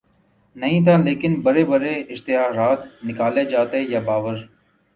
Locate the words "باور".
4.07-4.35